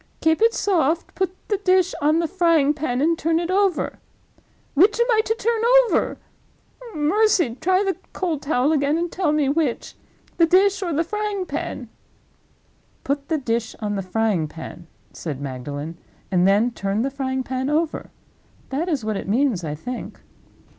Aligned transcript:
'Keep 0.19 0.41
it 0.41 0.51
soft; 0.55 1.13
put 1.13 1.31
the 1.47 1.57
dish 1.57 1.93
on 2.01 2.17
the 2.17 2.27
frying 2.27 2.73
pan, 2.73 3.01
and 3.01 3.15
turn 3.19 3.37
it 3.39 3.51
over.' 3.51 3.99
Which 4.73 4.99
am 4.99 5.05
I 5.11 5.21
to 5.23 5.35
turn 5.35 5.61
over—oh, 5.91 6.97
mercy, 6.97 7.53
try 7.61 7.83
the 7.83 7.95
cold 8.11 8.41
towel 8.41 8.71
again, 8.71 8.97
and 8.97 9.11
tell 9.11 9.31
me 9.31 9.47
which—the 9.47 10.45
dish 10.47 10.81
or 10.81 10.91
the 10.91 11.03
frying 11.03 11.45
pan?" 11.45 11.87
"Put 13.03 13.27
the 13.29 13.37
dish 13.37 13.75
on 13.79 13.93
the 13.95 14.01
frying 14.01 14.47
pan," 14.47 14.87
said 15.13 15.39
Magdalen; 15.39 15.99
"and 16.31 16.47
then 16.47 16.71
turn 16.71 17.03
the 17.03 17.11
frying 17.11 17.43
pan 17.43 17.69
over. 17.69 18.09
That 18.69 18.89
is 18.89 19.05
what 19.05 19.17
it 19.17 19.29
means, 19.29 19.63
I 19.63 19.75
think." 19.75 20.19